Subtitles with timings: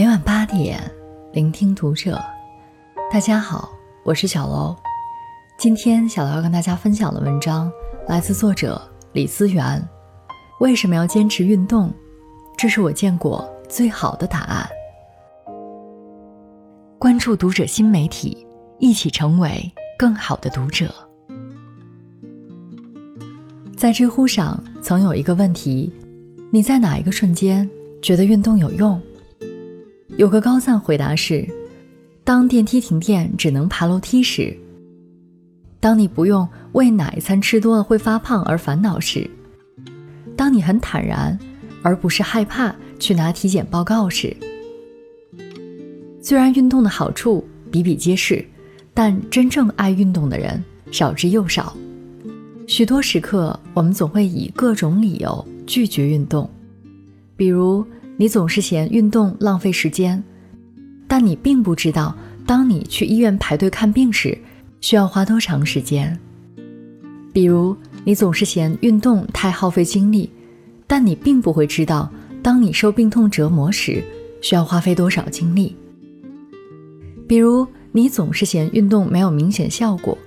[0.00, 0.80] 每晚八点，
[1.30, 2.18] 聆听读者。
[3.12, 3.70] 大家好，
[4.02, 4.74] 我是小楼。
[5.58, 7.70] 今天小楼要跟大家分享的文章
[8.08, 8.80] 来自作者
[9.12, 9.86] 李思源。
[10.60, 11.92] 为什么要坚持运动？
[12.56, 14.66] 这是我见过最好的答案。
[16.98, 18.46] 关注读者新媒体，
[18.78, 20.90] 一起成为更好的读者。
[23.76, 25.92] 在知乎上曾有一个问题：
[26.50, 27.68] 你在哪一个瞬间
[28.00, 28.98] 觉得运动有用？
[30.20, 31.48] 有个高赞回答是：
[32.24, 34.54] 当电梯停电只能爬楼梯时；
[35.80, 39.26] 当你不用为哪一餐吃多了会发胖而烦恼时；
[40.36, 41.38] 当你很坦然
[41.82, 44.36] 而不是害怕去拿体检报告时。
[46.20, 48.44] 虽然运动的好处比比皆是，
[48.92, 51.74] 但真正爱运动的人少之又少。
[52.66, 56.46] 许多时刻，我们总会以各种理由拒绝运动，
[57.38, 57.82] 比如。
[58.20, 60.22] 你总是嫌运动浪费时间，
[61.08, 64.36] 但你并不知道，当你去医院排队看病时，
[64.82, 66.20] 需要花多长时间。
[67.32, 70.28] 比如，你总是嫌运动太耗费精力，
[70.86, 74.04] 但你并不会知道，当你受病痛折磨时，
[74.42, 75.74] 需要花费多少精力。
[77.26, 80.18] 比如，你总是嫌运动没有明显效果，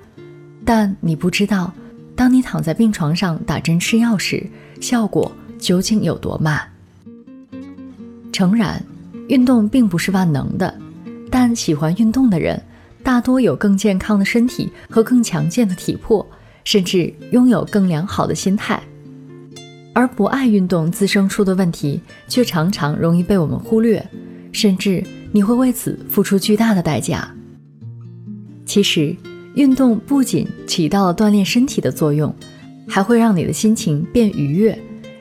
[0.65, 1.71] 但你不知道，
[2.15, 4.43] 当你躺在病床上打针吃药时，
[4.81, 6.72] 效果究竟有多慢。
[8.33, 8.83] 诚然，
[9.29, 10.73] 运动并不是万能的，
[11.29, 12.61] 但喜欢运动的人
[13.03, 16.25] 大多有更健康的身体和更强健的体魄，
[16.63, 18.81] 甚至拥有更良好的心态。
[19.93, 24.03] 而不爱运动滋生出的问题，却常常容易被我们忽略，
[24.51, 27.31] 甚至你会为此付出巨大的代价。
[28.65, 29.15] 其实，
[29.53, 32.33] 运动不仅起到了锻炼身体的作用，
[32.87, 34.77] 还会让你的心情变愉悦，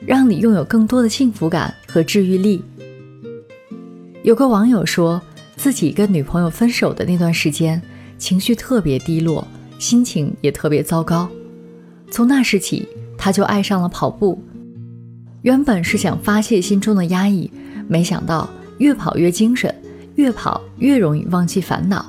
[0.07, 2.63] 让你拥有更多的幸福感和治愈力。
[4.23, 5.21] 有个网友说
[5.57, 7.81] 自己跟女朋友分手的那段时间，
[8.17, 9.45] 情绪特别低落，
[9.77, 11.29] 心情也特别糟糕。
[12.09, 14.41] 从那时起，他就爱上了跑步。
[15.41, 17.51] 原本是想发泄心中的压抑，
[17.85, 19.75] 没想到越跑越精神，
[20.15, 22.05] 越跑越容易忘记烦恼。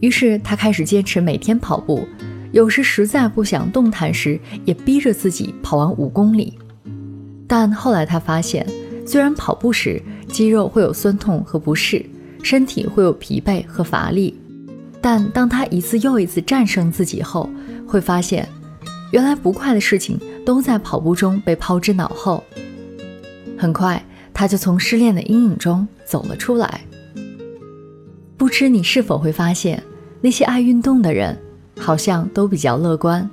[0.00, 2.06] 于是他开始坚持每天跑步，
[2.52, 6.58] 有时实在不想动弹时，也逼着自己跑完五公里。
[7.46, 8.66] 但后来他发现，
[9.06, 12.04] 虽然跑步时，肌肉会有酸痛和不适，
[12.42, 14.38] 身体会有疲惫和乏力，
[15.00, 17.50] 但当他一次又一次战胜自己后，
[17.86, 18.48] 会发现，
[19.10, 22.42] 原来不快的事情都在跑步中被抛之脑后。
[23.58, 24.02] 很快，
[24.32, 26.80] 他就从失恋的阴影中走了出来。
[28.36, 29.82] 不知你是否会发现，
[30.20, 31.36] 那些爱运动的人，
[31.78, 33.28] 好像都比较乐观，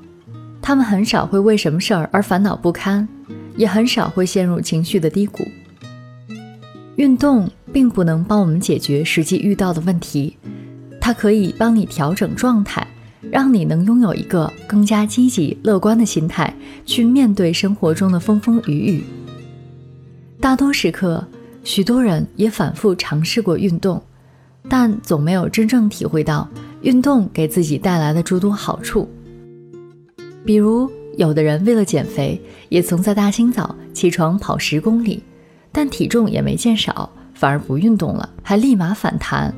[0.62, 3.08] 他们很少会为什么事儿而烦恼不堪，
[3.58, 5.46] 也很少会陷入情绪的低谷。
[6.96, 10.38] 运动并不能帮我们解决实际遇到的问题，
[11.02, 12.88] 它可以帮你调整状态，
[13.30, 19.04] 让你能拥有一个更加积极乐观的心态去面对生活中的风风雨雨。
[20.40, 21.28] 大多时刻，
[21.64, 24.02] 许多人也反复尝试过运动，
[24.68, 26.50] 但总没有真正体会到
[26.82, 29.08] 运动给自己带来的诸多好处。
[30.44, 32.40] 比如，有的人为了减肥，
[32.70, 35.22] 也曾在大清早起床跑十公里。
[35.72, 39.54] 但体重也没见少，反而不运动了，还立马反弹。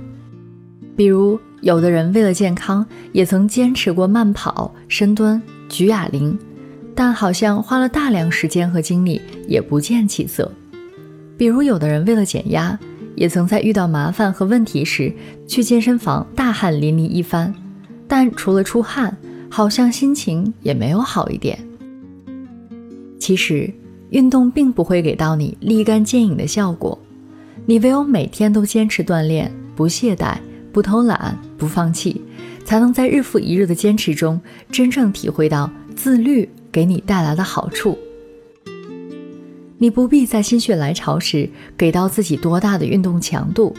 [0.95, 6.37] 比如，有的人为了健康，也曾坚持过慢跑、深蹲、举哑铃，
[6.95, 10.51] 但好像花了大量时间和精力，也不见起色。
[11.37, 12.77] 比如，有的人为了减压，
[13.15, 15.13] 也曾在遇到麻烦和问题时，
[15.47, 17.53] 去健身房大汗淋漓一番，
[18.07, 19.15] 但除了出汗，
[19.49, 21.59] 好像心情也没有好一点。
[23.19, 23.73] 其实。
[24.11, 26.97] 运动并不会给到你立竿见影的效果，
[27.67, 30.35] 你唯有每天都坚持锻炼，不懈怠，
[30.73, 32.19] 不偷懒，不放弃，
[32.65, 37.95] 才能在日复一日的坚持中，真正体会到自律给你带来的好处。
[39.77, 43.75] 你不必在心血来潮时给到自己多大的运动强度，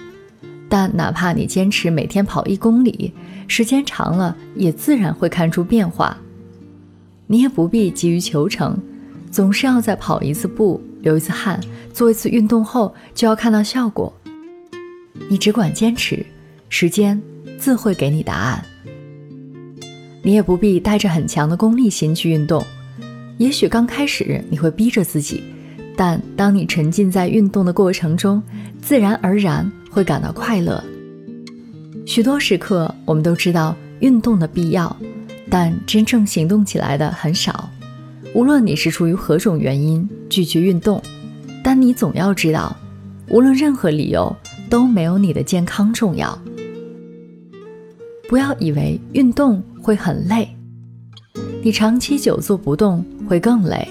[0.68, 3.12] 但哪怕你坚持每天跑一公里，
[3.50, 6.16] 时间长了也自然会看出变化。
[7.26, 8.78] 你也不必急于求成。
[9.28, 11.60] 总是要在跑一次步、流一次汗、
[11.92, 14.12] 做一次运动后就要看到效果。
[15.28, 16.24] 你只管坚持，
[16.68, 17.20] 时间
[17.58, 18.64] 自会给你答案。
[20.22, 22.64] 你也不必带着很强的功利心去运动。
[23.38, 25.42] 也许刚开始你会逼着自己，
[25.96, 28.42] 但当你沉浸在运动的过程中，
[28.80, 30.82] 自然而然会感到快乐。
[32.10, 34.96] 许多时刻我们都知道运动的必要，
[35.48, 37.70] 但真正行动起来的很少。
[38.34, 41.00] 无论你是出于何种原因拒绝运动，
[41.62, 42.76] 但你总要知道，
[43.28, 44.36] 无论任何理由
[44.68, 46.36] 都没有你的健康重要。
[48.28, 50.48] 不要以为运动会很累，
[51.62, 53.86] 你长期久坐不动会更累。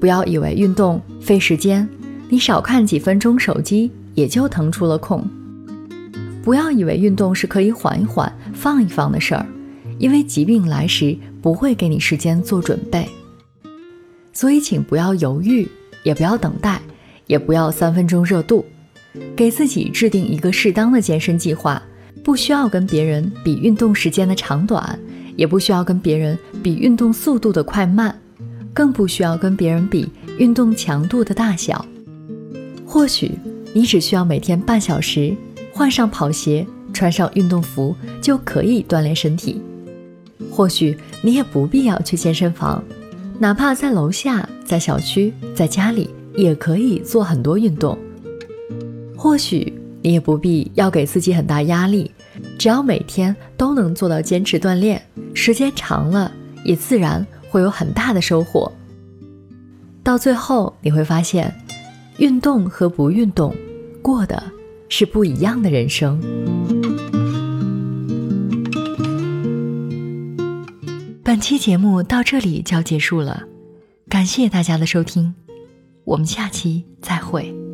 [0.00, 1.86] 不要以为运动费时间，
[2.30, 5.22] 你少看几分钟手机也就腾出了空。
[6.46, 9.44] 不要以为运动是可以缓一缓、放一放的事儿，
[9.98, 13.04] 因为疾病来时不会给你时间做准备。
[14.32, 15.68] 所以，请不要犹豫，
[16.04, 16.80] 也不要等待，
[17.26, 18.64] 也不要三分钟热度，
[19.34, 21.82] 给自己制定一个适当的健身计划。
[22.22, 24.96] 不需要跟别人比运动时间的长短，
[25.34, 28.16] 也不需要跟别人比运动速度的快慢，
[28.72, 30.08] 更不需要跟别人比
[30.38, 31.84] 运动强度的大小。
[32.86, 33.32] 或许
[33.74, 35.34] 你只需要每天半小时，
[35.76, 39.60] 换上跑鞋，穿上运动服就可以锻炼身体。
[40.50, 42.82] 或许你也不必要去健身房，
[43.38, 47.98] 哪怕在楼下、在小区、在家里也可以做很多运动。
[49.14, 49.70] 或许
[50.00, 52.10] 你也不必要给自己很大压力。
[52.58, 55.02] 只要每天都能做到坚持锻炼，
[55.34, 56.32] 时间长了
[56.64, 58.72] 也自然会有很大的收获。
[60.02, 61.54] 到最后你会发现，
[62.16, 63.54] 运动和不运动
[64.00, 64.42] 过的
[64.88, 66.20] 是不一样的人生。
[71.22, 73.42] 本期节目到这里就要结束了，
[74.08, 75.34] 感谢大家的收听，
[76.04, 77.65] 我们下期再会。